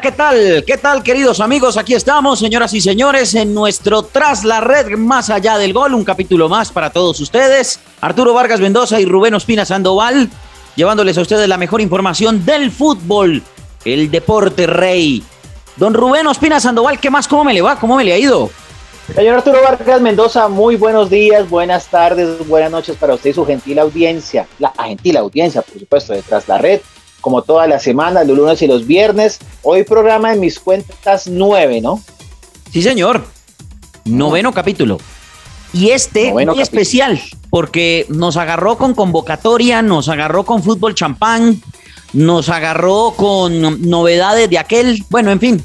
[0.00, 0.64] ¿qué tal?
[0.66, 1.76] ¿Qué tal, queridos amigos?
[1.76, 6.04] Aquí estamos, señoras y señores, en nuestro Tras la Red, más allá del gol, un
[6.04, 7.80] capítulo más para todos ustedes.
[8.00, 10.30] Arturo Vargas Mendoza y Rubén Ospina Sandoval,
[10.74, 13.42] llevándoles a ustedes la mejor información del fútbol,
[13.84, 15.22] el deporte rey.
[15.76, 17.28] Don Rubén Ospina Sandoval, ¿qué más?
[17.28, 17.78] ¿Cómo me le va?
[17.78, 18.48] ¿Cómo me le ha ido?
[19.14, 23.44] Señor Arturo Vargas Mendoza, muy buenos días, buenas tardes, buenas noches para usted y su
[23.44, 26.80] gentil audiencia, la gentil audiencia, por supuesto, de Tras la Red
[27.20, 29.38] como todas las semanas, los lunes y los viernes.
[29.62, 32.02] Hoy programa en mis cuentas nueve, ¿no?
[32.72, 33.24] Sí, señor.
[34.04, 34.98] Noveno capítulo.
[35.72, 41.62] Y este muy especial, porque nos agarró con convocatoria, nos agarró con fútbol champán,
[42.12, 45.64] nos agarró con novedades de aquel, bueno, en fin.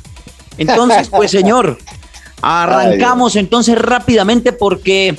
[0.57, 1.79] Entonces, pues señor,
[2.41, 5.17] arrancamos entonces rápidamente porque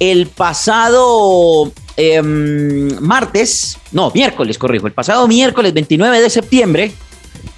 [0.00, 6.92] el pasado Em, martes, no, miércoles, corrijo, el pasado miércoles 29 de septiembre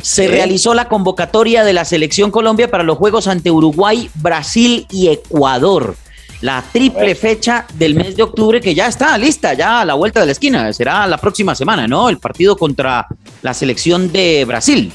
[0.03, 5.09] se realizó la convocatoria de la selección Colombia para los Juegos ante Uruguay, Brasil y
[5.09, 5.97] Ecuador.
[6.41, 10.21] La triple fecha del mes de octubre que ya está lista, ya a la vuelta
[10.21, 10.71] de la esquina.
[10.73, 12.11] Será la próxima semana, ¿no?
[12.11, 13.07] El partido contra
[13.41, 14.93] la selección de Brasil.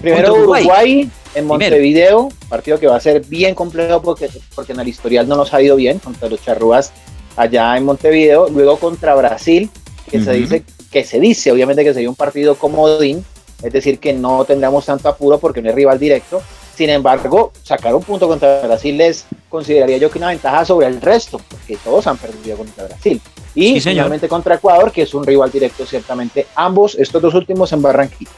[0.00, 1.10] Primero Uruguay.
[1.34, 5.36] en Montevideo, partido que va a ser bien complejo porque, porque en el historial no
[5.36, 6.92] nos ha ido bien contra los charrúas
[7.36, 9.70] allá en Montevideo, luego contra Brasil,
[10.10, 13.24] que se dice, que se dice obviamente que sería un partido comodín,
[13.62, 16.42] es decir, que no tendremos tanto apuro porque no es rival directo.
[16.76, 21.00] Sin embargo, sacar un punto contra Brasil les consideraría yo que una ventaja sobre el
[21.00, 23.20] resto, porque todos han perdido contra Brasil.
[23.54, 27.80] Y finalmente contra Ecuador, que es un rival directo, ciertamente, ambos, estos dos últimos en
[27.80, 28.30] Barranquilla.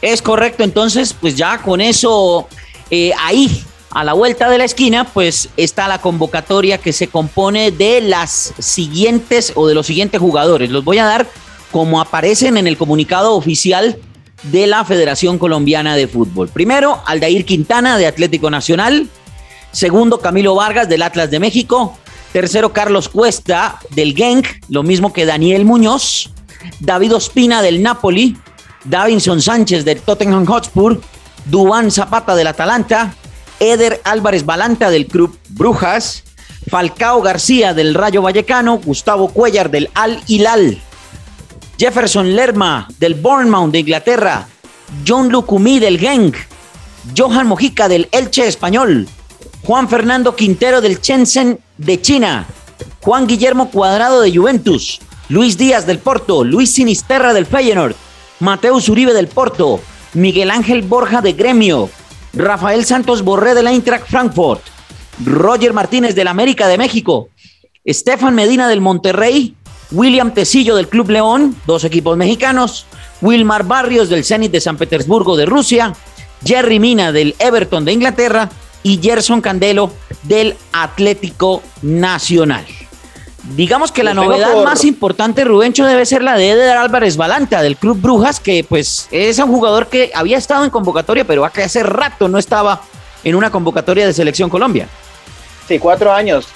[0.00, 2.48] Es correcto, entonces, pues ya con eso
[2.90, 3.62] eh, ahí
[3.94, 8.54] a la vuelta de la esquina, pues está la convocatoria que se compone de las
[8.58, 10.70] siguientes o de los siguientes jugadores.
[10.70, 11.26] Los voy a dar
[11.70, 13.98] como aparecen en el comunicado oficial
[14.44, 16.48] de la Federación Colombiana de Fútbol.
[16.48, 19.08] Primero, Aldair Quintana de Atlético Nacional.
[19.72, 21.96] Segundo, Camilo Vargas del Atlas de México.
[22.32, 26.30] Tercero, Carlos Cuesta del Genk, lo mismo que Daniel Muñoz.
[26.80, 28.36] David Ospina del Napoli.
[28.84, 31.00] Davinson Sánchez del Tottenham Hotspur.
[31.44, 33.14] Dubán Zapata del Atalanta.
[33.62, 36.24] Eder Álvarez Balanta del Club Brujas,
[36.68, 40.80] Falcao García del Rayo Vallecano, Gustavo Cuellar del Al Hilal,
[41.78, 44.48] Jefferson Lerma del Bournemouth de Inglaterra,
[45.06, 46.34] John Lucumí del Genk,
[47.16, 49.06] Johan Mojica del Elche Español,
[49.62, 52.46] Juan Fernando Quintero del Shenzhen de China,
[53.00, 57.94] Juan Guillermo Cuadrado de Juventus, Luis Díaz del Porto, Luis Sinisterra del Feyenoord,
[58.40, 59.80] Mateus Uribe del Porto,
[60.14, 61.90] Miguel Ángel Borja de Gremio,
[62.34, 64.62] Rafael Santos Borré del Eintracht Frankfurt,
[65.24, 67.28] Roger Martínez del América de México,
[67.84, 69.54] Estefan Medina del Monterrey,
[69.90, 72.86] William Tecillo del Club León, dos equipos mexicanos,
[73.20, 75.94] Wilmar Barrios del Zenit de San Petersburgo de Rusia,
[76.44, 78.48] Jerry Mina del Everton de Inglaterra
[78.82, 79.92] y Gerson Candelo
[80.22, 82.64] del Atlético Nacional.
[83.42, 87.76] Digamos que la novedad más importante, Rubencho, debe ser la de Eder Álvarez Balanta del
[87.76, 92.28] Club Brujas, que pues es un jugador que había estado en convocatoria, pero hace rato
[92.28, 92.82] no estaba
[93.24, 94.88] en una convocatoria de Selección Colombia.
[95.66, 96.46] Sí, cuatro años,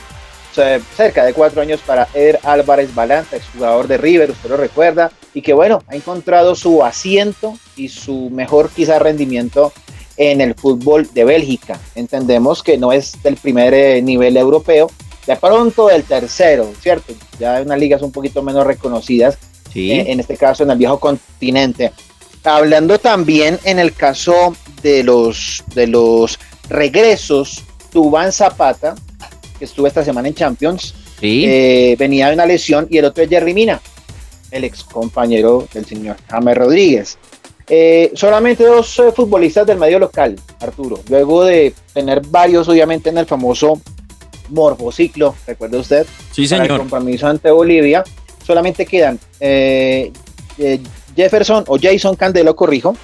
[0.96, 5.42] cerca de cuatro años para Eder Álvarez Balanta, exjugador de River, usted lo recuerda, y
[5.42, 9.72] que bueno, ha encontrado su asiento y su mejor quizá rendimiento
[10.16, 11.78] en el fútbol de Bélgica.
[11.94, 14.88] Entendemos que no es del primer eh, nivel europeo,
[15.26, 17.12] de pronto el tercero, ¿cierto?
[17.38, 19.38] Ya unas ligas un poquito menos reconocidas,
[19.72, 19.92] sí.
[19.92, 21.92] Eh, en este caso en el viejo continente.
[22.44, 26.38] Hablando también en el caso de los, de los
[26.68, 28.94] regresos, Tubán Zapata,
[29.58, 33.30] que estuvo esta semana en Champions, eh, venía de una lesión, y el otro es
[33.30, 33.80] Jerry Mina,
[34.50, 37.18] el ex compañero del señor James Rodríguez.
[37.68, 43.26] Eh, solamente dos futbolistas del medio local, Arturo, luego de tener varios, obviamente, en el
[43.26, 43.80] famoso
[44.48, 46.72] morfociclo, recuerde usted, sí, señor.
[46.72, 48.04] el compromiso ante Bolivia.
[48.44, 50.12] Solamente quedan eh,
[50.58, 50.80] eh,
[51.16, 52.96] Jefferson o Jason Candelo, corrijo,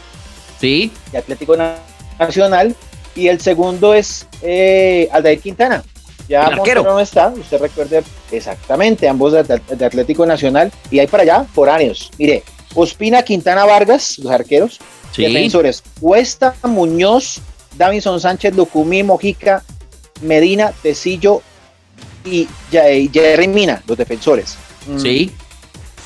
[0.60, 0.92] sí.
[1.10, 1.56] de Atlético
[2.18, 2.76] Nacional,
[3.16, 5.82] y el segundo es eh, Aldair Quintana.
[6.28, 9.40] Ya no está, usted recuerde exactamente, ambos de,
[9.84, 12.10] Atlético Nacional, y hay para allá foráneos.
[12.18, 12.44] Mire,
[12.74, 14.78] Ospina, Quintana, Vargas, los arqueros,
[15.16, 17.40] defensores, Cuesta, Muñoz,
[17.76, 19.62] Davinson Sánchez, Lucumí, Mojica,
[20.22, 21.42] Medina, Tecillo
[22.24, 24.56] y Jerry Mina, los defensores.
[24.86, 24.98] Mm.
[24.98, 25.32] Sí.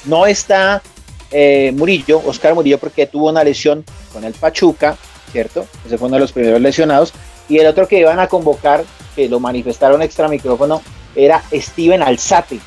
[0.04, 0.82] No está
[1.30, 4.96] eh, Murillo, Oscar Murillo, porque tuvo una lesión con el Pachuca,
[5.32, 5.66] ¿cierto?
[5.84, 7.12] Ese fue uno de los primeros lesionados.
[7.48, 8.84] Y el otro que iban a convocar,
[9.14, 10.82] que lo manifestaron extra micrófono,
[11.14, 12.60] era Steven Alzate,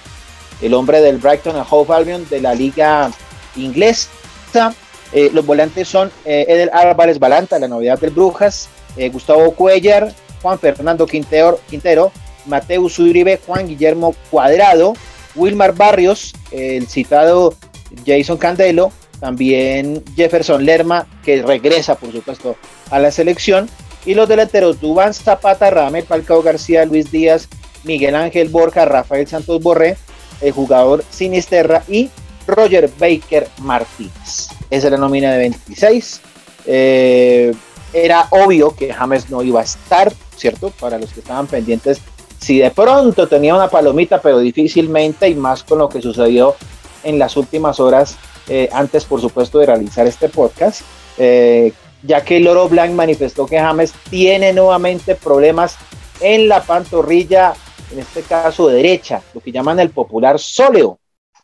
[0.61, 3.11] el hombre del Brighton and Hove Albion de la liga
[3.55, 4.09] inglesa.
[5.11, 10.13] Eh, los volantes son eh, Edel Álvarez Balanta, la novedad del Brujas, eh, Gustavo Cuellar,
[10.41, 12.11] Juan Fernando Quintero, Quintero
[12.45, 14.93] Mateus Uribe, Juan Guillermo Cuadrado,
[15.35, 17.55] Wilmar Barrios, el citado
[18.05, 22.55] Jason Candelo, también Jefferson Lerma, que regresa, por supuesto,
[22.89, 23.69] a la selección,
[24.05, 27.49] y los delanteros Dubán Zapata, Ramel Palcao García, Luis Díaz,
[27.83, 29.97] Miguel Ángel Borja, Rafael Santos Borré,
[30.41, 32.09] el jugador Sinisterra y
[32.47, 34.49] Roger Baker Martínez.
[34.69, 36.21] Esa es la nómina de 26.
[36.65, 37.53] Eh,
[37.93, 40.71] era obvio que James no iba a estar, ¿cierto?
[40.79, 42.01] Para los que estaban pendientes,
[42.39, 46.55] si de pronto tenía una palomita, pero difícilmente, y más con lo que sucedió
[47.03, 50.81] en las últimas horas, eh, antes por supuesto de realizar este podcast,
[51.17, 55.77] eh, ya que Loro Blanc manifestó que James tiene nuevamente problemas
[56.21, 57.53] en la pantorrilla,
[57.91, 60.97] en este caso derecha, lo que llaman el popular sóleo.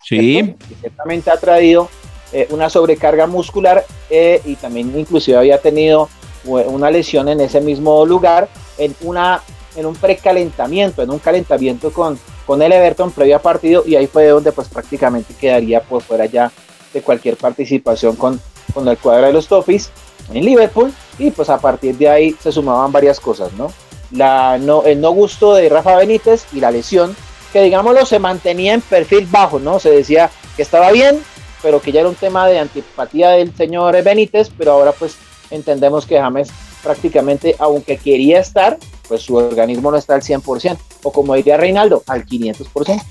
[0.04, 0.56] Sí.
[0.82, 1.90] ciertamente ha traído
[2.32, 6.10] eh, una sobrecarga muscular y también inclusive había tenido
[6.44, 9.42] una lesión en ese mismo lugar, en, una,
[9.76, 14.08] en un precalentamiento, en un calentamiento con, con el Everton previo a partido y ahí
[14.08, 16.52] fue donde pues prácticamente quedaría por fuera ya
[16.94, 18.40] de cualquier participación con,
[18.74, 19.90] con el cuadro de los Toffees
[20.34, 23.72] en Liverpool y pues a partir de ahí se sumaban varias cosas, ¿no?
[24.12, 27.16] La, no el no gusto de Rafa Benítez y la lesión
[27.52, 29.80] que digámoslo se mantenía en perfil bajo, ¿no?
[29.80, 31.22] Se decía que estaba bien,
[31.62, 35.16] pero que ya era un tema de antipatía del señor Benítez, pero ahora pues
[35.50, 36.50] entendemos que James
[36.86, 38.78] prácticamente, aunque quería estar,
[39.08, 43.02] pues su organismo no está al 100%, o como diría Reinaldo, al 500%.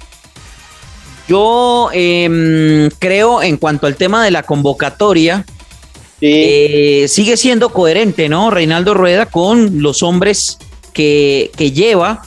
[1.26, 5.44] Yo em, creo en cuanto al tema de la convocatoria,
[6.21, 8.50] eh, sigue siendo coherente, ¿no?
[8.50, 10.59] Reinaldo Rueda con los hombres
[10.93, 12.23] que, lleva.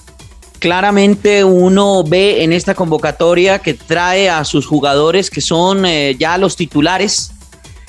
[0.60, 6.38] Claramente uno ve en esta convocatoria que trae a sus jugadores que son eh, ya
[6.40, 7.32] los titulares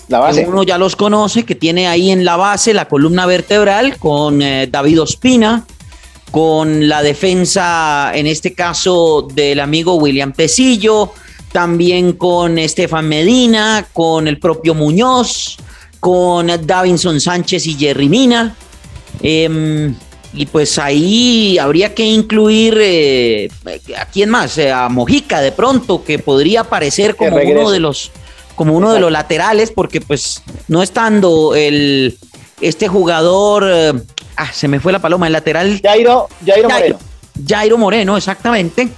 [0.09, 0.47] la base.
[0.47, 4.67] uno ya los conoce, que tiene ahí en la base la columna vertebral con eh,
[4.71, 5.65] David Ospina,
[6.31, 11.13] con la defensa, en este caso, del amigo William Tecillo,
[11.53, 15.57] también con Estefan Medina, con el propio Muñoz,
[16.01, 18.57] con Davinson Sánchez y Jerry Mina.
[19.23, 19.95] Em,
[20.35, 23.49] y pues ahí habría que incluir eh,
[23.97, 28.13] a quién más, a Mojica de pronto, que podría aparecer como uno de los
[28.59, 32.19] como uno de los laterales, porque pues no estando el
[32.61, 33.93] este jugador, eh,
[34.37, 35.81] ah, se me fue la paloma, el lateral.
[35.81, 36.99] Jairo, Jairo, Moreno.
[37.47, 38.89] Jairo Moreno, exactamente.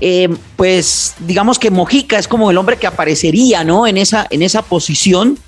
[0.00, 3.86] Eh, pues digamos que Mojica es como el hombre que aparecería, ¿no?
[3.86, 5.38] En esa, en esa posición.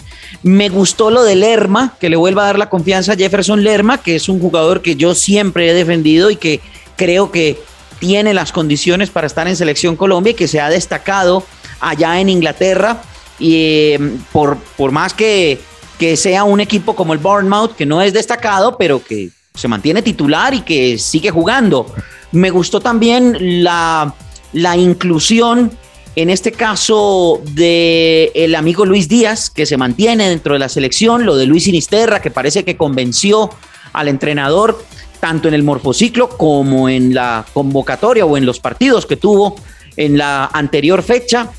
[0.45, 3.99] Me gustó lo de Lerma, que le vuelva a dar la confianza a Jefferson Lerma,
[3.99, 6.61] que es un jugador que yo siempre he defendido y que
[6.95, 7.61] creo que
[7.99, 11.43] tiene las condiciones para estar en Selección Colombia y que se ha destacado
[11.81, 13.03] allá en Inglaterra
[13.39, 15.61] y em, por, por más que,
[15.99, 20.03] que sea un equipo como el Bournemouth, que no es destacado, pero que se mantiene
[20.03, 21.87] titular y que sigue jugando.
[22.33, 24.15] Me gustó también la,
[24.53, 25.71] la inclusión,
[26.15, 31.25] en este caso, de el amigo Luis Díaz, que se mantiene dentro de la selección,
[31.25, 33.51] lo de Luis Sinisterra, que parece que convenció
[33.93, 34.85] al entrenador
[35.21, 39.57] tanto en el morfociclo como en la convocatoria o en los partidos que tuvo
[39.97, 41.51] en la anterior fecha.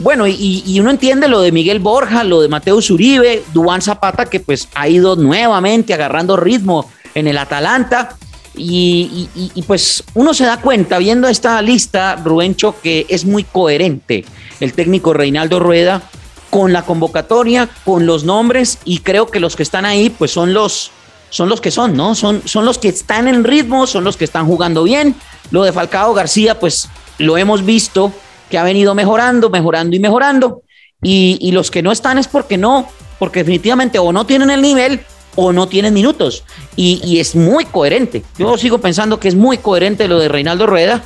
[0.00, 4.40] Bueno, y, uno entiende lo de Miguel Borja, lo de Mateo Uribe, Dubán Zapata, que
[4.40, 8.16] pues ha ido nuevamente agarrando ritmo en el Atalanta.
[8.56, 9.28] Y,
[9.66, 14.24] pues uno se da cuenta viendo esta lista, Rubencho, que es muy coherente
[14.60, 16.02] el técnico Reinaldo Rueda
[16.48, 20.54] con la convocatoria, con los nombres, y creo que los que están ahí, pues son
[20.54, 20.92] los,
[21.28, 22.14] son los que son, ¿no?
[22.14, 25.14] Son, son los que están en ritmo, son los que están jugando bien.
[25.50, 26.88] Lo de Falcao García, pues
[27.18, 28.12] lo hemos visto
[28.50, 30.62] que ha venido mejorando, mejorando y mejorando.
[31.02, 32.86] Y, los que no están es porque no,
[33.18, 35.00] porque definitivamente o no tienen el nivel
[35.36, 36.44] o no tienen minutos.
[36.76, 38.22] Y, es muy coherente.
[38.38, 41.04] Yo sigo pensando que es muy coherente lo de Reinaldo Rueda.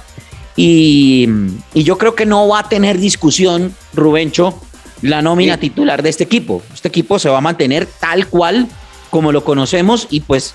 [0.57, 1.29] Y,
[1.75, 4.59] yo creo que no va a tener discusión, Rubencho,
[5.03, 6.63] la nómina titular de este equipo.
[6.73, 8.69] Este equipo se va a mantener tal cual
[9.11, 10.55] como lo conocemos y pues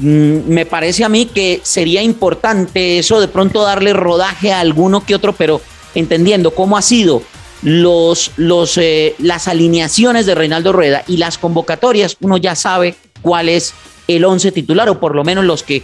[0.00, 5.04] mm, me parece a mí que sería importante eso de pronto darle rodaje a alguno
[5.04, 5.60] que otro, pero
[5.94, 7.22] entendiendo cómo ha sido
[7.62, 13.48] los, los, eh, las alineaciones de Reinaldo Rueda y las convocatorias, uno ya sabe cuál
[13.48, 13.74] es
[14.08, 15.82] el once titular o por lo menos los que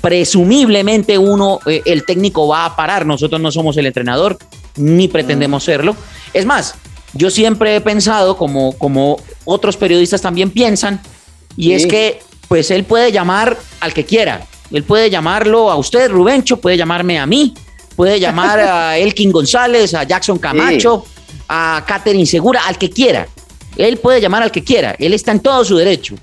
[0.00, 3.06] presumiblemente uno, eh, el técnico va a parar.
[3.06, 4.38] Nosotros no somos el entrenador
[4.76, 5.96] ni pretendemos serlo.
[6.32, 6.74] Es más,
[7.14, 11.00] yo siempre he pensado, como, como otros periodistas también piensan,
[11.56, 14.46] y es que pues él puede llamar al que quiera.
[14.70, 17.54] Él puede llamarlo a usted, Rubencho, puede llamarme a mí,
[17.96, 21.04] Puede llamar a Elkin González, a Jackson Camacho,
[21.48, 23.28] a Catherine Segura, al que quiera.
[23.76, 26.16] Él puede llamar al que quiera, él está en todo su derecho,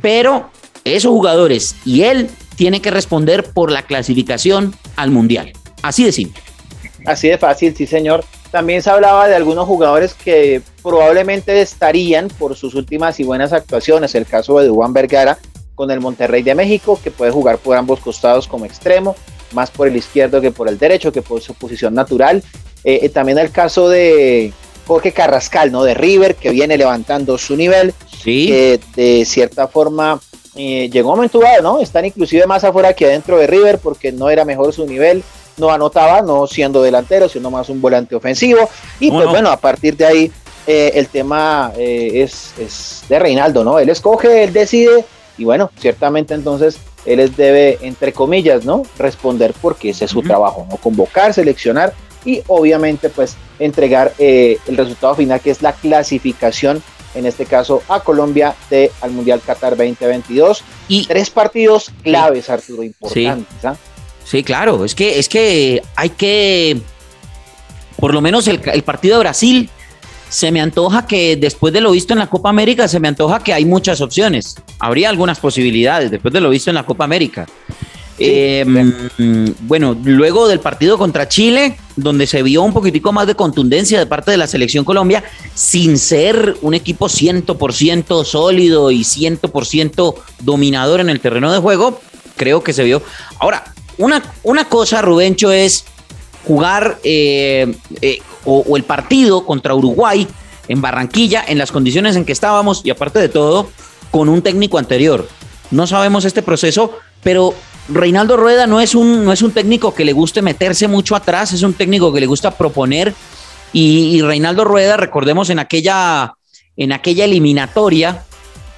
[0.00, 0.50] pero
[0.84, 5.52] esos jugadores y él tienen que responder por la clasificación al Mundial.
[5.82, 6.42] Así de simple.
[7.04, 8.24] Así de fácil, sí señor.
[8.50, 14.14] También se hablaba de algunos jugadores que probablemente estarían por sus últimas y buenas actuaciones.
[14.14, 15.38] El caso de Juan Vergara
[15.74, 19.16] con el Monterrey de México, que puede jugar por ambos costados como extremo,
[19.54, 22.42] más por el izquierdo que por el derecho, que por su posición natural.
[22.84, 24.52] Eh, eh, también el caso de
[24.86, 25.84] Jorge Carrascal, ¿no?
[25.84, 27.94] De River, que viene levantando su nivel.
[28.22, 28.78] Sí.
[28.94, 30.20] De cierta forma
[30.56, 31.80] eh, llegó un momento dado, ¿no?
[31.80, 35.24] Están inclusive más afuera que adentro de River porque no era mejor su nivel.
[35.56, 38.68] No anotaba, no siendo delantero, sino más un volante ofensivo.
[38.98, 40.32] Y pues bueno, a partir de ahí
[40.66, 43.78] el tema es, es de Reinaldo, ¿no?
[43.78, 45.04] Él escoge, él decide
[45.36, 48.82] y bueno, ciertamente entonces él les debe, entre comillas, ¿no?
[48.98, 50.76] Responder porque ese es su trabajo, ¿no?
[50.76, 51.92] Convocar, seleccionar
[52.24, 56.82] y obviamente pues entregar eh, el resultado final que es la clasificación
[57.14, 62.82] en este caso a Colombia de al Mundial Qatar 2022 y tres partidos claves Arturo
[62.82, 63.66] importantes sí.
[63.66, 63.76] ¿ah?
[64.24, 64.42] sí.
[64.42, 66.80] claro es que es que hay que
[67.98, 69.70] por lo menos el, el partido de Brasil
[70.28, 73.40] se me antoja que después de lo visto en la Copa América, se me antoja
[73.40, 74.56] que hay muchas opciones.
[74.78, 77.46] Habría algunas posibilidades después de lo visto en la Copa América.
[78.16, 78.92] Em,
[79.62, 84.06] bueno, luego del partido contra Chile, donde se vio un poquitico más de contundencia de
[84.06, 91.10] parte de la selección Colombia, sin ser un equipo 100% sólido y 100% dominador en
[91.10, 92.00] el terreno de juego,
[92.36, 93.02] creo que se vio.
[93.40, 93.64] Ahora,
[93.98, 95.84] una, una cosa, Rubencho, es
[96.46, 100.26] jugar eh, eh, o, el partido contra Uruguay
[100.68, 103.68] en Barranquilla en las condiciones en que estábamos y aparte de todo
[104.10, 105.28] con un técnico anterior.
[105.70, 107.54] No sabemos este proceso, pero
[107.88, 111.52] Reinaldo Rueda no es un, no es un técnico que le guste meterse mucho atrás,
[111.52, 113.14] es un técnico que le gusta proponer
[113.72, 116.34] y, Reinaldo Rueda, recordemos en aquella,
[116.76, 118.22] en aquella eliminatoria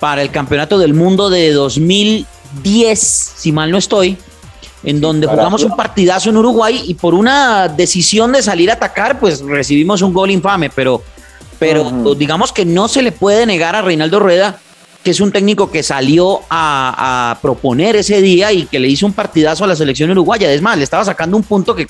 [0.01, 2.99] para el Campeonato del Mundo de 2010,
[3.37, 4.17] si mal no estoy,
[4.87, 9.19] en donde jugamos un partidazo en Uruguay y por una decisión de salir a atacar,
[9.19, 11.03] pues recibimos un gol infame, pero,
[11.59, 14.61] pero digamos que no se le puede negar a Reinaldo Rueda
[15.07, 19.13] que es un técnico que salió a, proponer ese día y que le hizo un
[19.13, 20.51] partidazo a la selección uruguaya.
[20.53, 21.87] Es más, le estaba sacando un punto que,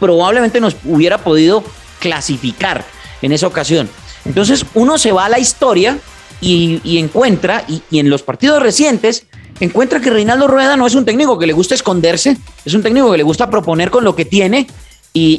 [0.00, 1.62] probablemente nos hubiera podido
[2.00, 2.84] clasificar
[3.22, 3.88] en esa ocasión.
[4.24, 5.98] Entonces uno se va a la historia
[6.40, 9.26] y, encuentra, y, en los partidos recientes,
[9.64, 13.10] encuentra que Reinaldo Rueda no es un técnico que le gusta esconderse, es un técnico
[13.10, 14.66] que le gusta proponer con lo que tiene
[15.12, 15.38] y,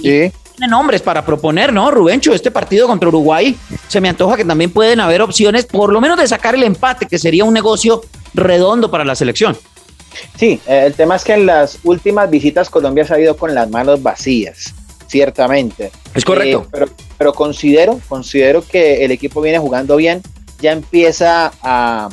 [0.58, 1.92] tiene nombres para proponer, ¿no?
[1.92, 3.56] Rubencho, este partido contra Uruguay
[3.88, 7.06] se me antoja que también pueden haber opciones, por lo menos de sacar el empate,
[7.06, 8.02] que sería un negocio
[8.34, 9.56] redondo para la selección.
[10.36, 13.54] Sí, eh, el tema es que en las últimas visitas Colombia se ha ido con
[13.54, 14.74] las manos vacías,
[15.08, 15.92] ciertamente.
[16.16, 16.64] Es correcto.
[16.66, 20.24] Eh, pero, pero considero, considero que el equipo viene jugando bien,
[20.60, 22.10] ya empieza a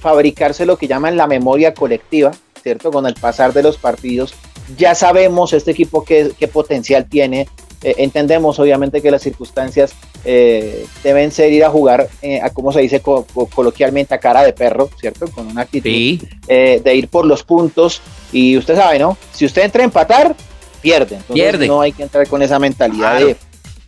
[0.00, 2.90] fabricarse lo que llaman la memoria colectiva, ¿cierto?
[2.90, 4.34] Con el pasar de los partidos,
[4.76, 7.48] ya sabemos este equipo qué, qué potencial tiene.
[7.82, 9.92] Eh, entendemos obviamente que las circunstancias
[10.24, 14.52] eh, deben ser ir a jugar, eh, a como se dice coloquialmente, a cara de
[14.52, 15.26] perro, ¿cierto?
[15.30, 15.90] Con una actitud
[16.46, 18.02] de ir por los puntos.
[18.32, 19.16] Y usted sabe, ¿no?
[19.32, 20.36] Si usted entra a empatar,
[20.82, 21.16] pierde.
[21.16, 21.66] Entonces pierde.
[21.66, 23.36] no hay que entrar con esa mentalidad de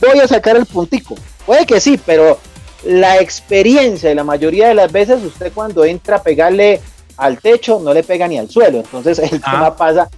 [0.01, 1.15] voy a sacar el puntico.
[1.47, 2.39] Puede que sí, pero
[2.85, 6.81] la experiencia y la mayoría de las veces usted cuando entra a pegarle
[7.17, 8.79] al techo no le pega ni al suelo.
[8.79, 9.51] Entonces el ah.
[9.51, 10.11] tema pasa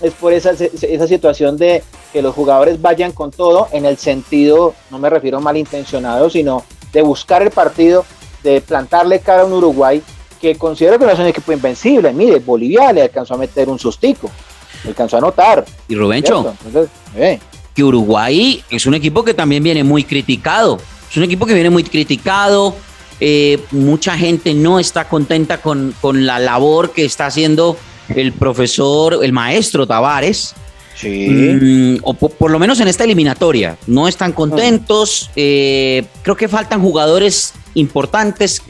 [0.00, 1.82] es por esa, esa situación de
[2.12, 7.02] que los jugadores vayan con todo en el sentido, no me refiero malintencionado, sino de
[7.02, 8.04] buscar el partido,
[8.42, 10.02] de plantarle cara a un Uruguay
[10.40, 12.12] que considero que no es un equipo invencible.
[12.12, 14.30] Mire, Bolivia le alcanzó a meter un sustico,
[14.84, 15.64] le alcanzó a anotar.
[15.88, 16.54] Y Rubencho,
[17.16, 17.40] eh.
[17.74, 20.78] que Uruguay es un equipo que también viene muy criticado
[21.10, 22.76] es un equipo que viene muy criticado.
[23.20, 27.76] Eh, mucha gente no está contenta con, la labor que está haciendo
[28.08, 30.54] el profesor, el maestro Tavares.
[30.94, 31.28] Sí.
[31.28, 33.76] Mm, o por, lo menos en esta eliminatoria.
[33.86, 35.30] No están contentos.
[35.36, 38.62] Eh, creo que faltan jugadores importantes.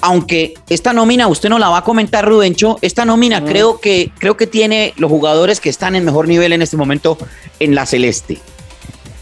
[0.00, 2.78] Aunque esta nómina, usted no la va a comentar, Rubencho.
[2.82, 6.62] Esta nómina creo, que, creo que tiene los jugadores que están en mejor nivel en
[6.62, 7.18] este momento
[7.58, 8.38] en la Celeste.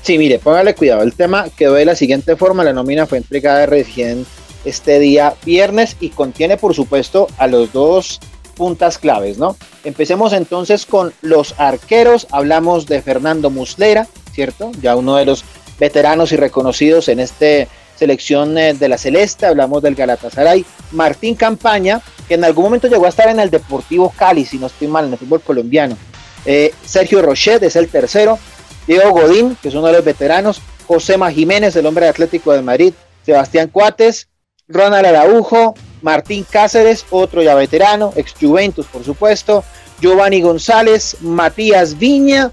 [0.06, 1.02] Sí, mire, póngale cuidado.
[1.02, 2.62] El tema quedó de la siguiente forma.
[2.62, 4.24] La nómina fue entregada recién
[4.64, 8.20] este día viernes y contiene, por supuesto, a los dos
[8.54, 9.56] puntas claves, ¿no?
[9.82, 12.28] Empecemos entonces con los arqueros.
[12.30, 14.70] Hablamos de Fernando Muslera, ¿cierto?
[14.80, 15.44] Ya uno de los
[15.80, 19.46] veteranos y reconocidos en esta selección eh, de la Celeste.
[19.46, 20.64] Hablamos del Galatasaray.
[20.92, 24.68] Martín Campaña, que en algún momento llegó a estar en el Deportivo Cali, si no
[24.68, 25.98] estoy mal, en el fútbol colombiano.
[26.44, 28.38] Eh, Sergio Rochet es el tercero.
[28.86, 32.62] Diego Godín, que es uno de los veteranos, Josema Jiménez, el hombre de Atlético de
[32.62, 34.28] Madrid, Sebastián Cuates,
[34.68, 39.64] Ronald Araujo, Martín Cáceres, otro ya veterano, ex Juventus por supuesto,
[40.00, 42.52] Giovanni González, Matías Viña,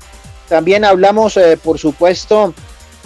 [0.49, 2.53] también hablamos eh, por supuesto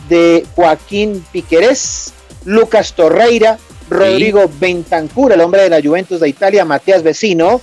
[0.09, 2.13] de Joaquín Piquerés,
[2.45, 3.57] Lucas Torreira,
[3.89, 7.61] Rodrigo Bentancur, el hombre de la Juventus de Italia, Matías Vecino,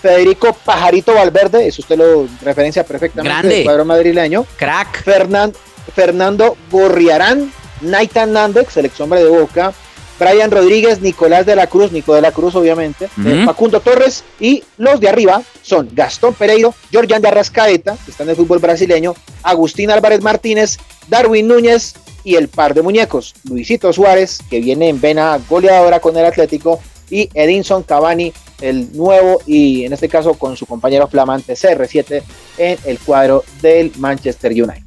[0.00, 3.54] Federico Pajarito Valverde, eso usted lo referencia perfectamente Grande.
[3.56, 4.46] del cuadro madrileño.
[4.56, 5.04] Crack.
[5.04, 5.54] Fernan-
[5.94, 9.72] Fernando Gorriarán, Naitan Nández, el ex hombre de Boca,
[10.18, 14.62] Brian Rodríguez, Nicolás de la Cruz, Nico de la Cruz, obviamente, eh, Facundo Torres, y
[14.76, 19.14] los de arriba son Gastón Pereiro, Georgian de Arrascaeta, que está en el fútbol brasileño,
[19.42, 20.76] Agustín Álvarez Martínez,
[21.08, 26.14] Darwin Núñez y el par de muñecos, Luisito Suárez, que viene en vena goleadora con
[26.16, 31.54] el Atlético, y Edinson Cavani, el nuevo y en este caso con su compañero flamante
[31.54, 32.22] CR7
[32.58, 34.84] en el cuadro del Manchester United.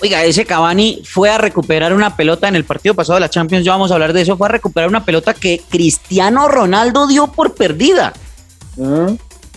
[0.00, 3.64] Oiga, ese Cavani fue a recuperar una pelota en el partido pasado de la Champions,
[3.64, 7.28] ya vamos a hablar de eso, fue a recuperar una pelota que Cristiano Ronaldo dio
[7.28, 8.12] por perdida.
[8.76, 9.14] Mm.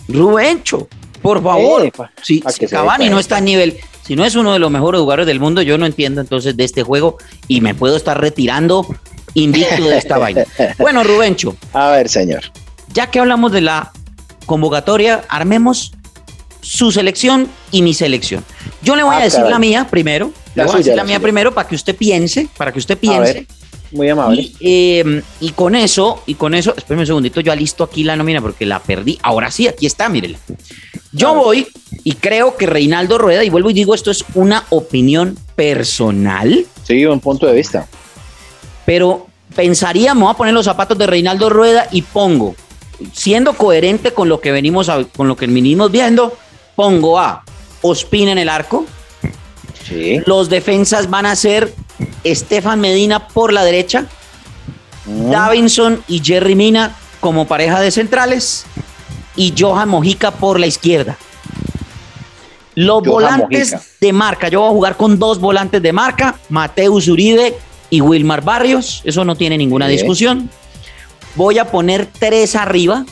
[0.08, 0.88] Rubencho,
[1.20, 1.92] por favor.
[2.22, 5.26] Si, si Cavani no está a nivel, si no es uno de los mejores jugadores
[5.26, 8.86] del mundo, yo no entiendo entonces de este juego y me puedo estar retirando
[9.34, 10.44] invicto de esta vaina.
[10.78, 12.44] Bueno, Rubencho, A ver, señor.
[12.92, 13.92] Ya que hablamos de la
[14.46, 15.92] convocatoria, armemos
[16.60, 18.44] su selección y mi selección.
[18.82, 19.50] Yo le voy Ah, a decir caray.
[19.52, 20.32] la mía primero.
[20.54, 21.22] Le La voy a suya, decir la la mía suya.
[21.22, 23.46] primero para que usted piense, para que usted A piense.
[23.92, 24.42] muy amable.
[24.42, 28.16] Y, eh, y con eso, y con eso, espérame un segundito, yo alisto aquí la
[28.16, 29.18] nómina porque la perdí.
[29.22, 30.38] Ahora sí, aquí está, mírela.
[31.12, 31.66] Yo A voy
[32.04, 37.04] y creo que Reinaldo Rueda, y vuelvo y digo, esto es una opinión personal, Sí,
[37.06, 37.86] un punto de vista.
[38.84, 42.54] pero pensaría, me voy a poner los zapatos de Reinaldo Rueda y pongo,
[43.12, 46.36] siendo coherente con lo que venimos, a- con lo que venimos viendo,
[46.76, 47.42] pongo a
[47.82, 48.84] Ospina en el arco.
[49.88, 50.20] Sí.
[50.26, 51.74] Los defensas van a ser
[52.24, 54.06] Estefan Medina por la derecha,
[55.06, 55.30] Mm.
[55.30, 58.64] Davinson y Jerry Mina como pareja de centrales
[59.36, 61.16] y Johan Mojica por la izquierda.
[62.74, 63.90] Los Johan volantes Mojica.
[64.00, 67.54] de marca, yo voy a jugar con dos volantes de marca, Mateus Uribe
[67.88, 69.92] y Wilmar Barrios, eso no tiene ninguna Sí.
[69.92, 70.48] discusión.
[71.36, 73.06] Voy a poner tres arriba,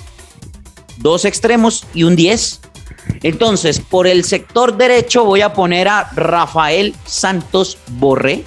[0.98, 2.60] dos extremos y un 10.
[3.22, 8.44] Entonces, por el sector derecho voy a poner a Rafael Santos Borré.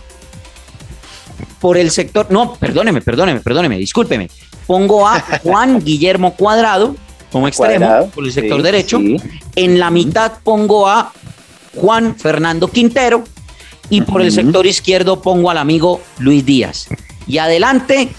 [1.59, 4.29] Por el sector, no, perdóneme, perdóneme, perdóneme, discúlpeme.
[4.67, 6.95] Pongo a Juan Guillermo Cuadrado
[7.31, 8.97] como extremo Cuadrado, por el sector sí, derecho.
[8.99, 9.17] sí.
[9.55, 11.13] En la mitad pongo a
[11.75, 13.23] Juan Fernando Quintero
[13.89, 16.87] y por el sector izquierdo pongo al amigo Luis Díaz.
[17.27, 18.09] Y adelante,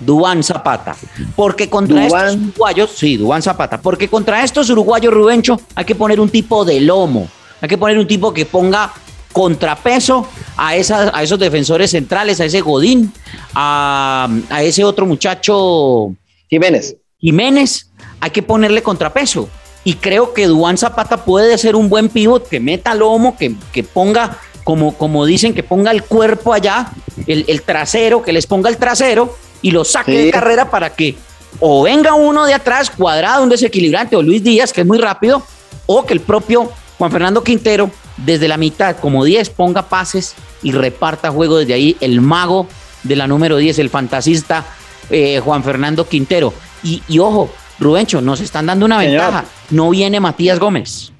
[0.00, 0.96] Dubán Zapata.
[1.34, 2.28] Porque contra Duván.
[2.28, 6.64] estos uruguayos, sí, Dubán Zapata, porque contra estos uruguayos, Rubencho, hay que poner un tipo
[6.64, 7.28] de lomo.
[7.60, 8.92] Hay que poner un tipo que ponga
[9.32, 13.12] contrapeso a, esas, a esos defensores centrales, a ese Godín,
[13.54, 16.12] a, a ese otro muchacho
[16.48, 16.96] Jiménez.
[17.18, 19.48] Jiménez, hay que ponerle contrapeso.
[19.84, 23.82] Y creo que Duan Zapata puede ser un buen pivot que meta lomo, que, que
[23.84, 26.90] ponga, como, como dicen, que ponga el cuerpo allá,
[27.26, 30.24] el, el trasero, que les ponga el trasero y lo saque Sí.
[30.26, 31.16] de carrera para que
[31.60, 35.42] o venga uno de atrás, cuadrado, un desequilibrante, o Luis Díaz, que es muy rápido,
[35.86, 40.72] o que el propio Juan Fernando Quintero, desde la mitad, como 10, ponga pases y
[40.72, 42.66] reparta juego desde ahí, el mago
[43.02, 44.64] de la número 10, el fantasista
[45.10, 46.52] eh, Juan Fernando Quintero.
[46.82, 49.22] Y, y ojo, Rubencho, nos están dando una Señor.
[49.22, 49.44] ventaja.
[49.70, 51.12] No viene Matías Gómez.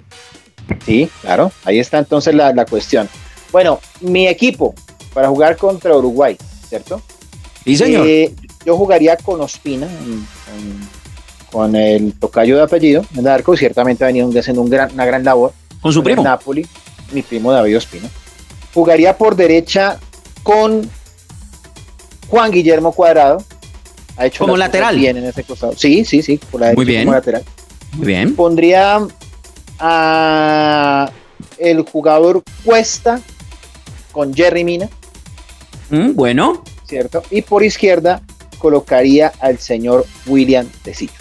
[0.84, 1.50] Sí, claro.
[1.64, 3.08] Ahí está entonces la, la cuestión.
[3.50, 4.74] Bueno, mi equipo
[5.14, 6.36] para jugar contra Uruguay,
[6.68, 7.00] ¿cierto?
[7.76, 10.26] Sí, Eh, yo jugaría con Ospina, en-
[11.50, 14.92] con, con el tocayo de apellido, en el arco, ciertamente ha venido haciendo un gran-
[14.92, 15.52] una gran labor.
[15.80, 16.22] con su con primo.
[16.24, 16.66] Napoli,
[17.12, 18.08] mi primo David Ospina.
[18.74, 19.98] Jugaría por derecha
[20.42, 20.88] con
[22.28, 23.42] Juan Guillermo Cuadrado.
[24.16, 24.96] Ha hecho Como lateral.
[24.96, 25.74] Bien en ese costado.
[25.76, 27.04] Sí, sí, sí, por la Muy derecha bien.
[27.06, 27.44] como lateral.
[27.92, 28.34] Muy bien.
[28.34, 29.00] Pondría
[29.78, 31.10] a
[31.58, 33.20] el jugador Cuesta
[34.12, 34.88] con Jerry Mina,
[35.90, 37.22] Mm, bueno, ¿cierto?
[37.30, 38.20] Y por izquierda
[38.58, 41.12] colocaría al señor William Tecito.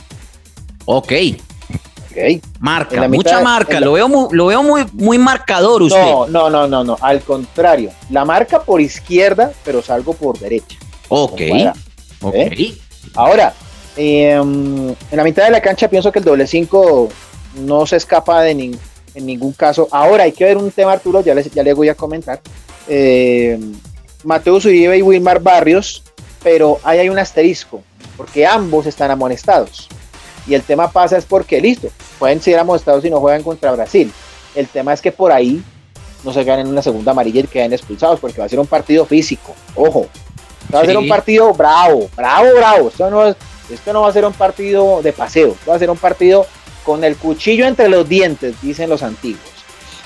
[0.85, 1.11] ok.
[2.09, 2.43] ¿ok?
[2.59, 3.75] Marca, mucha marca.
[3.75, 5.99] en la- Lo veo muy, lo veo muy, muy marcador usted.
[6.01, 7.91] No, no, no, no, no, al contrario.
[8.09, 10.77] La marca por izquierda, pero salgo por derecha.
[11.09, 11.41] ok.
[12.21, 12.35] Ok.
[13.13, 13.53] Ahora,
[13.95, 17.09] eh, en la mitad de la cancha pienso que el doble 5
[17.59, 18.79] no se escapa de nin-
[19.13, 19.87] en ningún caso.
[19.91, 22.41] Ahora hay que ver un tema, Arturo, ya les, ya les voy a comentar.
[22.87, 23.59] Eh,
[24.23, 26.03] Mateus Uribe y Wilmar Barrios,
[26.43, 27.83] pero ahí hay un asterisco,
[28.15, 29.87] porque ambos están amonestados.
[30.47, 34.11] Y el tema pasa es porque, listo, pueden ser amonestados y no juegan contra Brasil.
[34.55, 35.61] El tema es que por ahí
[36.23, 39.05] no se ganen una segunda amarilla y queden expulsados, porque va a ser un partido
[39.05, 39.53] físico.
[39.75, 40.07] Ojo,
[40.73, 42.89] Va a ser un partido bravo, bravo, bravo.
[42.89, 45.97] Esto no, esto no va a ser un partido de paseo, va a ser un
[45.97, 46.45] partido
[46.83, 49.41] con el cuchillo entre los dientes, dicen los antiguos.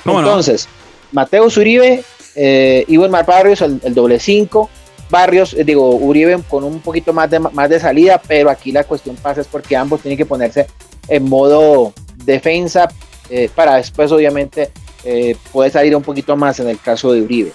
[0.06, 0.68] Entonces,
[1.12, 2.04] Mateo Uribe,
[2.36, 4.70] eh, Mar Barrios, el, doble 5.
[5.10, 8.86] Barrios, eh, digo, Uribe con un poquito más de, más de salida, pero aquí la
[8.86, 10.68] cuestión pasa es porque ambos tienen que ponerse
[11.08, 12.90] en modo defensa
[13.30, 14.72] eh, para después, obviamente,
[15.04, 17.52] eh, poder salir un poquito más en el caso de Uribe.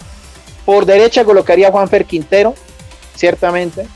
[0.64, 2.54] Por derecha colocaría a Juanfer Quintero,
[3.14, 3.86] ciertamente.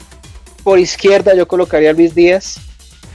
[0.62, 2.60] Por izquierda yo colocaría Luis Díaz.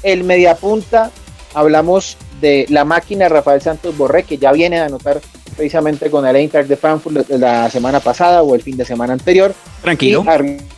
[0.04, 1.12] El mediapunta,
[1.54, 5.22] hablamos de la máquina Rafael Santos Borré, que ya viene a anotar
[5.56, 9.54] precisamente con el Eintracht de Frankfurt la semana pasada o el fin de semana anterior.
[9.82, 10.26] Tranquilo.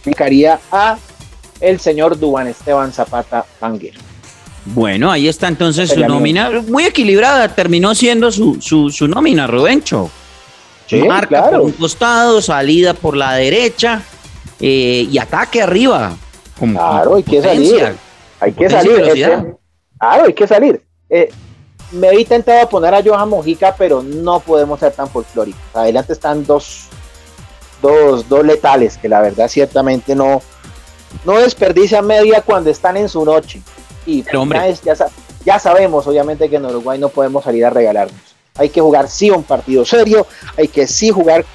[0.05, 0.97] Y a
[1.59, 3.93] el señor Duan Esteban Zapata Banger.
[4.65, 6.61] Bueno, ahí está entonces su nómina.
[6.67, 10.09] Muy equilibrada, terminó siendo su, su, nómina, Rubencho.
[11.07, 14.01] Marca por un costado, salida por la derecha
[14.59, 16.15] eh, y ataque arriba.
[16.59, 17.95] claro, hay que salir.
[18.39, 19.57] Hay que salir.
[19.99, 20.81] claro, hay que salir.
[21.09, 21.29] Eh,
[21.91, 25.61] me he intentado poner a Johan Mojica, pero no podemos ser tan folclóricos.
[25.73, 26.87] Adelante están dos,
[27.81, 30.41] dos, dos letales que la verdad ciertamente no,
[31.23, 33.61] no desperdician media cuando están en su noche.
[34.05, 34.95] Y ya,
[35.45, 38.19] ya sabemos, obviamente, que en Uruguay no podemos salir a regalarnos.
[38.55, 40.25] Hay que jugar sí un partido serio,
[40.57, 41.45] hay que sí jugar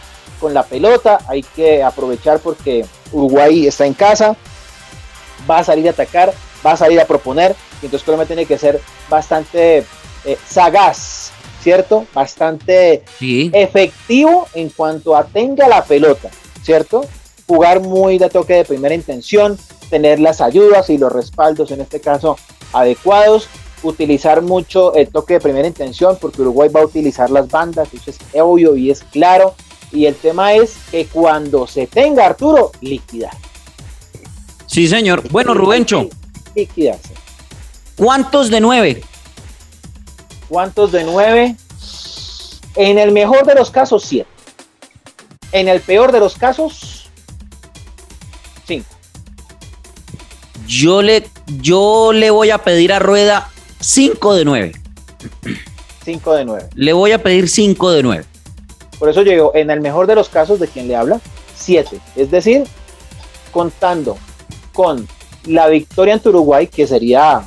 [0.40, 4.36] con la pelota, hay que aprovechar porque Uruguay está en casa,
[5.50, 6.32] va a salir a atacar,
[6.64, 9.84] va a salir a proponer, y entonces Colombia tiene que ser bastante
[10.24, 11.32] eh, sagaz,
[11.62, 12.06] ¿cierto?
[12.14, 16.30] Bastante efectivo en cuanto a tenga la pelota,
[16.62, 17.04] ¿cierto?
[17.46, 19.58] Jugar muy de toque de primera intención,
[19.90, 22.36] tener las ayudas y los respaldos, en este caso,
[22.72, 23.48] adecuados,
[23.82, 28.10] utilizar mucho el toque de primera intención, porque Uruguay va a utilizar las bandas, eso
[28.10, 29.54] es obvio y es claro.
[29.92, 33.32] Y el tema es que cuando se tenga Arturo, liquidar.
[34.66, 35.28] Sí, señor.
[35.30, 36.08] Bueno, Rubencho.
[36.54, 37.12] Liquidarse.
[37.96, 39.02] ¿Cuántos de nueve?
[40.52, 41.56] ¿Cuántos de nueve?
[42.76, 44.28] En el mejor de los casos, siete.
[45.50, 47.08] En el peor de los casos,
[48.66, 48.90] cinco.
[50.66, 51.26] Yo le,
[51.62, 53.48] yo le voy a pedir a Rueda
[53.80, 54.72] cinco de nueve.
[56.04, 56.68] Cinco de nueve.
[56.74, 58.26] Le voy a pedir cinco de nueve.
[58.98, 61.18] Por eso llegó, en el mejor de los casos, de quien le habla,
[61.56, 61.98] siete.
[62.14, 62.64] Es decir,
[63.52, 64.18] contando
[64.74, 65.08] con
[65.46, 67.42] la victoria ante Uruguay, que sería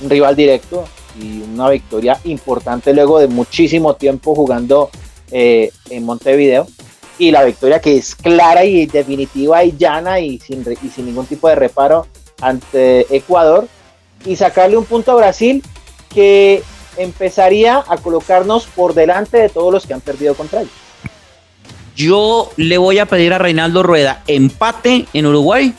[0.00, 0.86] un rival directo,
[1.20, 4.90] y una victoria importante luego de muchísimo tiempo jugando
[5.30, 6.66] eh, en Montevideo.
[7.18, 11.26] Y la victoria que es clara y definitiva y llana y sin, y sin ningún
[11.26, 12.06] tipo de reparo
[12.40, 13.68] ante Ecuador.
[14.24, 15.62] Y sacarle un punto a Brasil
[16.12, 16.62] que
[16.96, 20.72] empezaría a colocarnos por delante de todos los que han perdido contra ellos.
[21.94, 25.74] Yo le voy a pedir a Reinaldo Rueda empate en Uruguay,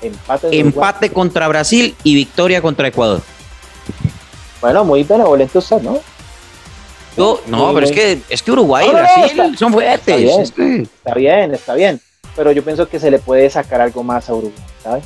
[0.00, 3.20] empate, empate contra Brasil y victoria contra Ecuador.
[4.60, 5.98] Bueno, muy benevolente usted, ¿no?
[7.16, 10.52] Yo, no, pero es que, es que Uruguay y Brasil son fuertes.
[10.56, 12.00] Está bien, está bien,
[12.36, 15.04] Pero yo pienso que se le puede sacar algo más a Uruguay, ¿sabes?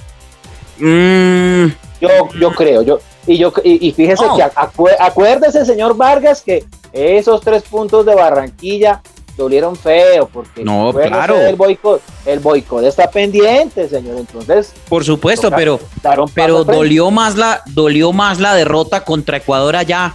[0.79, 1.73] Mm.
[2.01, 4.43] Yo, yo creo, yo, y yo y, fíjese que
[4.99, 9.01] acuérdese, señor Vargas, que esos tres puntos de Barranquilla
[9.37, 11.40] dolieron feo porque no claro.
[11.40, 15.81] el boicot el boicot está pendiente señor entonces por supuesto pero
[16.35, 20.12] pero dolió más la dolió más la derrota contra Ecuador allá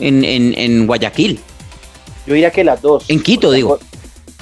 [0.00, 1.40] en, en, Guayaquil.
[2.26, 3.04] Yo diría que las dos.
[3.08, 3.78] En Quito digo.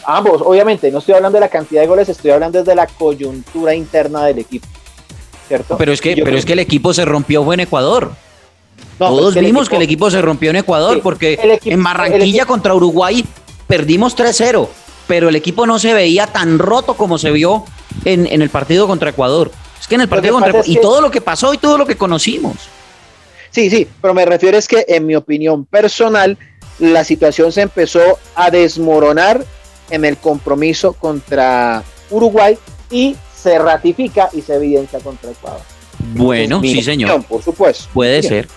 [0.05, 3.75] ambos obviamente no estoy hablando de la cantidad de goles estoy hablando de la coyuntura
[3.75, 4.67] interna del equipo
[5.49, 8.13] cierto pero es que pero es que el equipo se rompió fue en Ecuador.
[8.97, 13.25] Todos vimos que el equipo se rompió en Ecuador porque en Barranquilla contra Uruguay
[13.69, 14.69] perdimos 3-0,
[15.07, 17.65] pero el equipo no se veía tan roto como se vio
[18.05, 19.53] en, el partido contra Ecuador.
[19.81, 21.87] Es que en el partido contra Ecuador, y todo lo que pasó y todo lo
[21.87, 22.57] que conocimos.
[23.51, 26.37] Sí, sí, pero me refiero es que en mi opinión personal,
[26.79, 29.45] la situación se empezó a desmoronar
[29.91, 32.59] en el compromiso contra Uruguay
[32.91, 35.61] y se ratifica y se evidencia contra Ecuador.
[36.15, 37.23] Bueno, sí, señor.
[37.25, 37.89] Por supuesto.
[37.93, 38.49] Puede ser.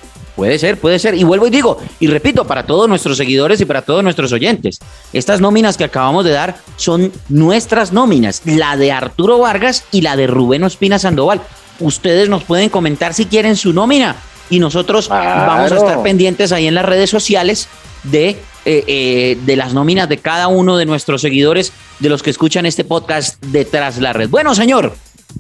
[0.42, 1.14] Puede ser, puede ser.
[1.14, 4.80] Y vuelvo y digo, y repito, para todos nuestros seguidores y para todos nuestros oyentes,
[5.14, 10.16] estas nóminas que acabamos de dar son nuestras nóminas, la de Arturo Vargas y la
[10.16, 11.42] de Rubén Ospina Sandoval.
[11.80, 14.16] Ustedes nos pueden comentar si quieren su nómina
[14.50, 17.68] y nosotros vamos a estar pendientes ahí en las redes sociales
[18.02, 22.32] de, eh, eh, de las nóminas de cada uno de nuestros seguidores, de los que
[22.32, 24.28] escuchan este podcast detrás la red.
[24.28, 24.96] Bueno, señor,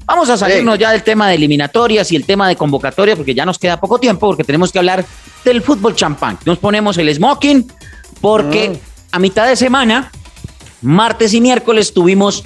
[0.06, 3.46] Vamos a salirnos ya del tema de eliminatorias y el tema de convocatoria porque ya
[3.46, 5.06] nos queda poco tiempo porque tenemos que hablar
[5.46, 6.38] del fútbol champán.
[6.46, 7.72] Nos ponemos el smoking
[8.20, 8.74] porque mm.
[9.12, 10.12] a mitad de semana,
[10.82, 12.44] martes y miércoles, tuvimos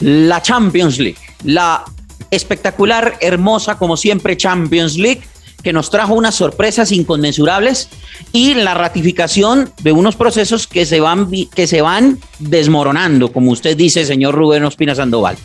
[0.00, 1.18] la Champions League.
[1.44, 1.84] la
[2.30, 5.22] espectacular, hermosa, como siempre, Champions League,
[5.62, 7.88] que nos trajo unas sorpresas inconmensurables
[8.32, 13.76] y la ratificación de unos procesos que se van, que se van desmoronando, como usted
[13.76, 15.36] dice, señor Rubén Ospina Sandoval.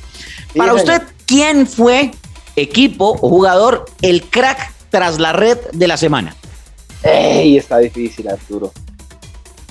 [0.56, 2.12] Para usted, ¿quién fue
[2.56, 6.36] equipo o jugador el crack tras la red de la semana?
[7.04, 7.58] ¡Ey!
[7.58, 8.72] Está difícil, Arturo.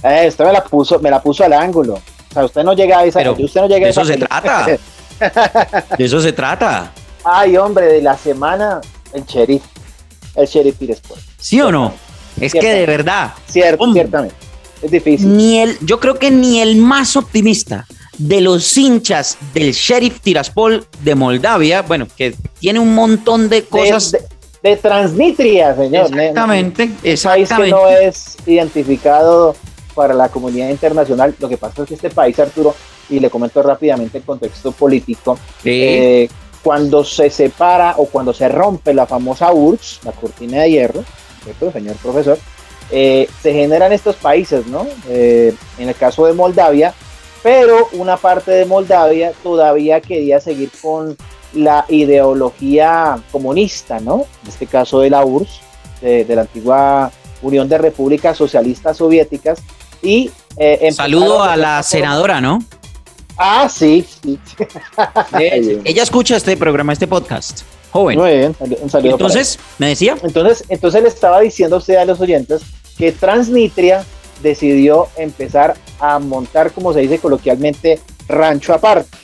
[0.03, 1.95] Eh, usted me la puso, me la puso al ángulo.
[1.95, 3.19] O sea, usted no llega a esa.
[3.19, 4.67] Pero usted no llega de eso se trata.
[5.99, 6.93] de eso se trata.
[7.25, 8.81] Ay, hombre, de la semana,
[9.13, 9.63] el sheriff.
[10.35, 11.21] El sheriff Tiresport.
[11.39, 11.93] ¿Sí o no?
[12.41, 13.33] Es que de verdad.
[13.47, 14.35] Cierto, ciertamente.
[14.83, 15.37] Es difícil.
[15.37, 17.87] Ni el, yo creo que ni el más optimista
[18.29, 24.17] de los hinchas del Sheriff Tiraspol de Moldavia, bueno, que tiene un montón de cosas.
[24.63, 26.07] De, Transnistria, señor.
[26.07, 27.55] Exactamente, exactamente.
[27.55, 29.57] País que no es identificado
[29.95, 31.35] para la comunidad internacional.
[31.41, 32.75] Lo que pasa es que este país, Arturo,
[33.11, 36.29] y le comento rápidamente el contexto político, eh,
[36.63, 41.05] cuando se separa o cuando se rompe la famosa URSS, la cortina de hierro,
[41.43, 42.39] ¿cierto, señor profesor?
[42.93, 44.87] Eh, se generan estos países, ¿no?
[45.09, 46.95] Eh, en el caso de Moldavia,
[47.43, 51.17] pero una parte de Moldavia todavía quería seguir con
[51.55, 54.27] la ideología comunista, ¿no?
[54.43, 55.61] En este caso de la URSS,
[56.01, 57.11] de, la antigua
[57.43, 59.61] Unión de Repúblicas Socialistas Soviéticas.
[60.03, 62.61] Y eh, saludo a la senadora, ¿no?
[63.37, 64.07] Ah, sí,
[65.39, 67.63] Ella escucha este programa, este podcast.
[67.91, 68.19] Joven.
[68.19, 69.13] Muy bien, un saludo.
[69.13, 70.17] Entonces, ¿me decía?
[70.23, 72.63] Entonces, entonces le estaba diciendo a usted a los oyentes
[72.97, 74.05] que Transnistria
[74.43, 79.17] decidió empezar a montar, como se dice coloquialmente, rancho aparte.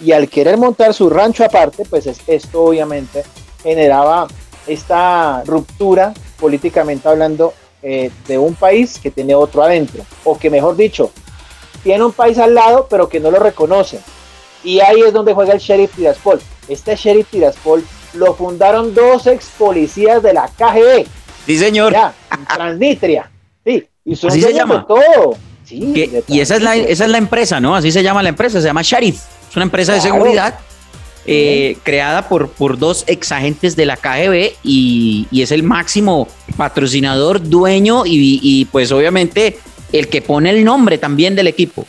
[0.00, 3.24] Y al querer montar su rancho aparte, pues esto obviamente
[3.62, 4.26] generaba
[4.66, 10.76] esta ruptura políticamente hablando eh, de un país que tiene otro adentro, o que mejor
[10.76, 11.10] dicho,
[11.82, 14.00] tiene un país al lado, pero que no lo reconoce.
[14.64, 16.40] Y ahí es donde juega el sheriff Tiraspol.
[16.68, 21.06] Este sheriff Tiraspol lo fundaron dos ex policías de la KGB.
[21.46, 21.92] Sí, señor.
[21.92, 22.12] Ya,
[22.52, 23.30] Transnistria.
[23.64, 24.86] Sí, y Así se llama.
[24.86, 25.36] todo.
[25.64, 27.74] Sí, y esa es, la, esa es la empresa, ¿no?
[27.74, 29.20] Así se llama la empresa, se llama Sheriff.
[29.50, 30.60] Es una empresa de seguridad
[31.26, 36.28] eh, creada por, por dos ex agentes de la KGB y, y es el máximo
[36.56, 39.58] patrocinador, dueño y, y pues obviamente
[39.92, 41.84] el que pone el nombre también del equipo.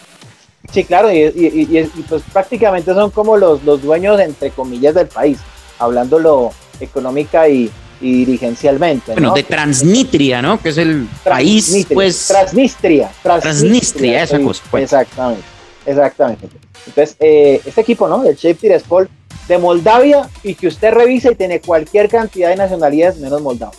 [0.72, 5.38] Sí, claro, y, pues prácticamente son como los, los dueños, entre comillas, del país,
[5.80, 9.14] hablándolo económica y, dirigencialmente.
[9.14, 10.62] Bueno, de Transnistria, ¿no?
[10.62, 12.28] Que es el país, pues...
[12.28, 13.10] Transnistria.
[13.22, 14.64] Transnistria, esa cosa.
[14.70, 14.84] Pues.
[14.84, 15.44] Exactamente,
[15.86, 16.48] exactamente.
[16.86, 18.24] Entonces, eh, este equipo, ¿no?
[18.24, 19.10] El Shape Tiraspol
[19.48, 23.74] de Moldavia y que usted revise y tiene cualquier cantidad de nacionalidades menos moldavo.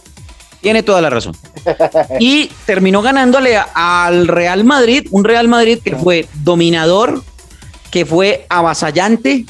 [0.60, 1.34] Tiene toda la razón.
[2.20, 7.22] Y terminó ganándole al Real Madrid, un Real Madrid que fue dominador,
[7.90, 9.44] que fue avasallante,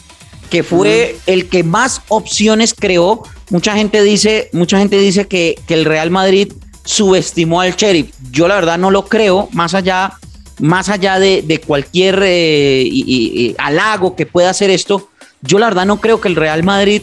[0.50, 3.22] que fue el que más opciones creó.
[3.50, 6.52] Mucha gente dice, mucha gente dice que, el Real Madrid
[6.84, 8.14] subestimó al Sheriff.
[8.30, 10.12] Yo la verdad no lo creo, más allá,
[10.58, 15.08] más allá de, cualquier eh, halago que pueda hacer esto,
[15.40, 17.02] yo la verdad no creo que el Real Madrid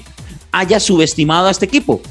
[0.51, 2.01] haya subestimado a este equipo.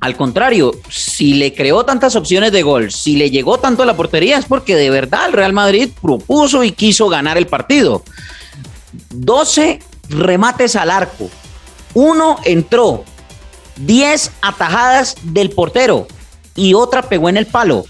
[0.00, 3.96] Al contrario, si le creó tantas opciones de gol, si le llegó tanto a la
[3.96, 8.02] portería, es porque de verdad el Real Madrid propuso y quiso ganar el partido.
[9.10, 9.78] 12
[10.10, 11.30] remates al arco.
[11.94, 13.04] Uno entró.
[13.76, 16.06] 10 atajadas del portero
[16.54, 17.84] y otra pegó en el palo.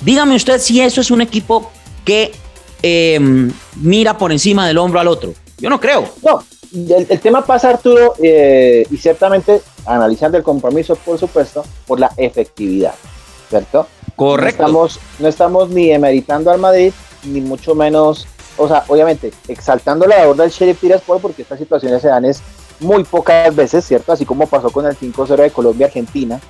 [0.00, 1.70] Dígame usted si eso es un equipo
[2.04, 2.32] que
[2.82, 5.34] em, mira por encima del hombro al otro.
[5.58, 6.08] Yo no creo.
[6.22, 6.42] No,
[6.72, 12.94] el, tema pasa, Arturo, eh, y ciertamente analizando el compromiso, por supuesto, por la efectividad,
[13.48, 13.86] ¿cierto?
[14.16, 14.62] Correcto.
[14.62, 16.92] No estamos, no estamos ni emeritando al Madrid,
[17.24, 22.02] ni mucho menos, o sea, obviamente, exaltando la labor del Sheriff Tiraspol, porque estas situaciones
[22.02, 22.42] se dan es
[22.82, 24.12] muy pocas veces, ¿cierto?
[24.12, 26.40] Así como pasó con el 5-0 de Colombia-Argentina,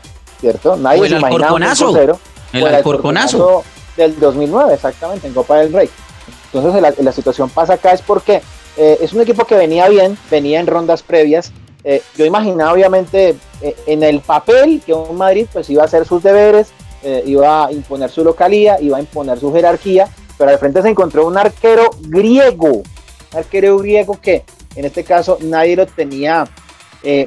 [0.41, 0.77] ¿cierto?
[0.77, 2.19] Nadie se imaginaba un 5-0.
[2.53, 3.63] El, el alcorconazo
[3.97, 5.89] del 2009, exactamente, en Copa del Rey.
[6.53, 8.43] Entonces, la, la situación pasa acá es porque
[8.77, 11.53] eh, es un equipo que venía bien, venía en rondas previas.
[11.85, 16.07] Eh, yo imaginaba obviamente eh, en el papel que un Madrid pues iba a hacer
[16.07, 16.69] sus deberes,
[17.25, 21.27] iba a imponer su localía, iba a imponer su jerarquía, pero al frente se encontró
[21.27, 22.85] un arquero griego, un
[23.37, 26.47] arquero griego que en este caso nadie lo tenía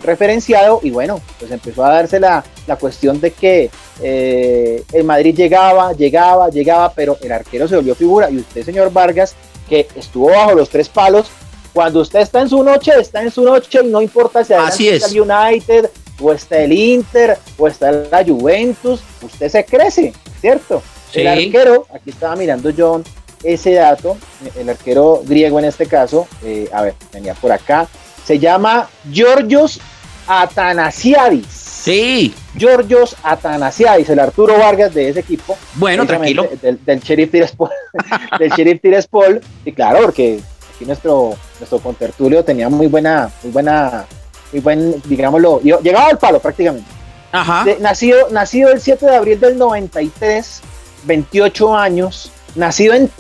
[0.04, 3.70] referenciado y bueno, pues empezó a darse la, la cuestión de que
[4.02, 9.36] el Madrid llegaba, llegaba, llegaba, pero el arquero se volvió figura y usted, señor Vargas,
[9.68, 11.28] que estuvo bajo los tres palos.
[11.74, 14.88] Cuando usted está en su noche, está en su noche y no importa si Así
[14.88, 15.90] está el United
[16.22, 20.82] o está el Inter o está la Juventus, usted se crece, ¿cierto?
[21.14, 23.04] El arquero, aquí estaba mirando John
[23.46, 24.18] ese dato,
[24.58, 27.88] el arquero griego en este caso, eh, a ver, venía por acá,
[28.26, 29.80] Se llama Georgios
[30.28, 31.46] Atanasiadis.
[31.48, 32.34] Sí.
[32.58, 35.56] Georgios Atanasiadis, el Arturo Vargas de ese equipo.
[35.76, 36.48] Bueno, tranquilo.
[36.60, 37.70] Del, del Sheriff Tiraspol.
[38.40, 39.42] del Sheriff Tiraspol.
[39.64, 40.40] Y claro, porque
[40.76, 44.06] aquí nuestro, nuestro contertulio tenía muy buena, muy buena,
[44.52, 46.90] muy buen, digámoslo, llegaba al palo prácticamente.
[47.32, 47.66] Ajá.
[47.80, 50.62] nacido, nacido el 7 de abril del 93,
[51.04, 53.12] 28 años, nacido en,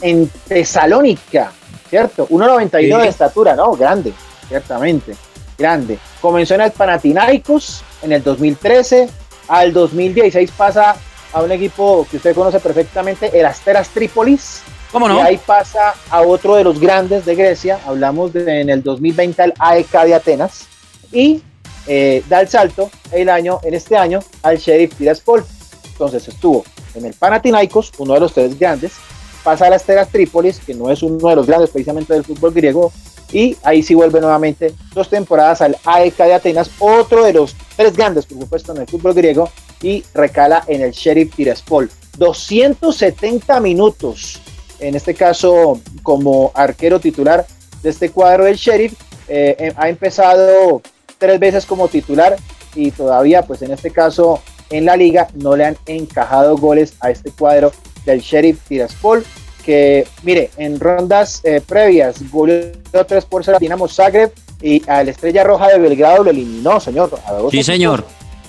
[0.00, 1.52] en Tesalónica,
[1.88, 2.28] ¿cierto?
[2.28, 3.72] 1,91 de estatura, ¿no?
[3.72, 4.12] Grande,
[4.48, 5.14] ciertamente,
[5.58, 5.98] grande.
[6.20, 9.08] Comenzó en el Panathinaikos en el 2013,
[9.48, 10.96] al 2016 pasa
[11.32, 14.62] a un equipo que usted conoce perfectamente, el Asteras Trípolis.
[14.92, 15.18] ¿Cómo no?
[15.18, 19.42] Y ahí pasa a otro de los grandes de Grecia, hablamos de, en el 2020
[19.42, 20.66] al AEK de Atenas,
[21.12, 21.42] y
[21.86, 25.44] eh, da el salto el año, en este año al Sheriff Tiraspol.
[25.92, 28.94] Entonces estuvo en el Panathinaikos, uno de los tres grandes,
[29.42, 32.52] pasa a las Teras Trípolis, que no es uno de los grandes precisamente del fútbol
[32.52, 32.92] griego,
[33.32, 37.96] y ahí sí vuelve nuevamente dos temporadas al AEK de Atenas, otro de los tres
[37.96, 39.50] grandes, por supuesto, en el fútbol griego,
[39.82, 41.90] y recala en el Sheriff Tiraspol.
[42.18, 44.40] 270 minutos,
[44.78, 47.46] en este caso como arquero titular
[47.82, 48.94] de este cuadro del Sheriff,
[49.28, 50.82] eh, eh, ha empezado
[51.18, 52.36] tres veces como titular
[52.74, 57.10] y todavía, pues en este caso, en la liga no le han encajado goles a
[57.10, 57.72] este cuadro
[58.04, 59.24] del Sheriff Tiraspol,
[59.64, 62.72] que mire, en rondas eh, previas goleó
[63.06, 64.32] 3 por 0 a Dinamo Zagreb
[64.62, 67.10] y a la Estrella Roja de Belgrado lo eliminó, señor.
[67.50, 68.04] sí, señor.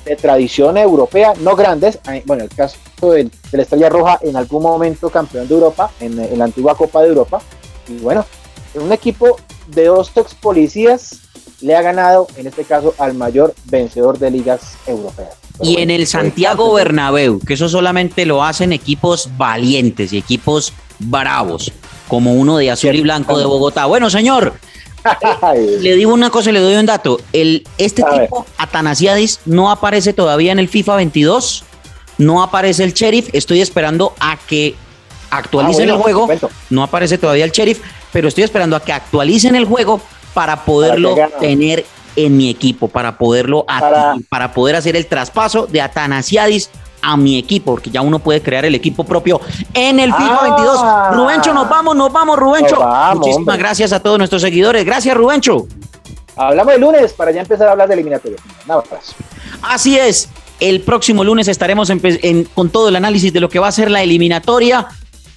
[0.06, 5.10] De tradición europea, no grandes, bueno, el caso de, la Estrella Roja en algún momento
[5.10, 7.42] campeón de Europa, en, en la antigua Copa de Europa,
[7.88, 8.26] y bueno,
[8.76, 9.38] un equipo
[9.68, 11.20] de dos ex policías
[11.62, 15.41] le ha ganado, en este caso, al mayor vencedor de ligas europeas.
[15.64, 21.72] Y en el Santiago Bernabéu, que eso solamente lo hacen equipos valientes y equipos bravos,
[22.08, 23.86] como uno de azul y blanco de Bogotá.
[23.86, 24.54] Bueno, señor,
[25.80, 27.20] le digo una cosa y le doy un dato.
[27.34, 31.64] El, este tipo, Atanasiadis, no aparece todavía en el FIFA 22,
[32.18, 34.76] no aparece el sheriff, estoy esperando a que
[35.30, 36.28] actualicen ah, el juego,
[36.70, 37.80] no aparece todavía el sheriff,
[38.12, 40.02] pero estoy esperando a que actualicen el juego
[40.34, 43.66] para poderlo tener en mi equipo, para poderlo
[44.30, 46.70] para, poder hacer el traspaso de Atanasiadis
[47.02, 49.42] a mi equipo, porque ya uno puede crear el equipo propio
[49.74, 50.80] en el FIFA 22.
[50.82, 51.12] Ah.
[51.14, 52.80] Rubencho, nos vamos, nos vamos, Rubencho.
[53.16, 54.86] Muchísimas gracias a todos nuestros seguidores.
[54.86, 55.68] Gracias, Rubencho.
[56.36, 58.38] Hablamos el lunes para ya empezar a hablar de eliminatoria.
[58.68, 59.16] Nada más.
[59.62, 60.30] Así es.
[60.60, 61.92] El próximo lunes estaremos
[62.54, 64.88] con todo el análisis de lo que va a ser la eliminatoria.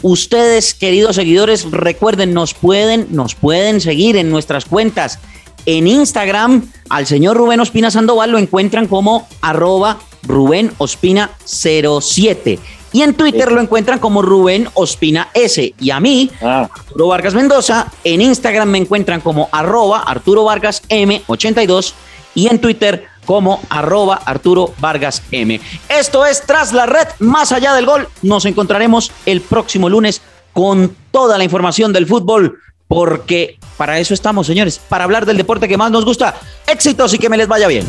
[0.03, 5.19] Ustedes, queridos seguidores, recuerden, nos pueden, nos pueden seguir en nuestras cuentas.
[5.67, 12.59] En Instagram, al señor Rubén Ospina Sandoval lo encuentran como arroba Rubén Ospina 07.
[12.93, 15.75] Y en Twitter lo encuentran como Rubén Ospina S.
[15.81, 16.69] Y a mí, ah.
[16.73, 21.93] Arturo Vargas Mendoza, en Instagram me encuentran como arroba Arturo Vargas M82
[22.35, 25.61] y en Twitter como arroba Arturo Vargas M.
[25.89, 28.09] Esto es Tras la Red, más allá del gol.
[28.23, 30.23] Nos encontraremos el próximo lunes
[30.53, 35.69] con toda la información del fútbol, porque para eso estamos, señores, para hablar del deporte
[35.69, 36.35] que más nos gusta.
[36.67, 37.87] Éxitos y que me les vaya bien.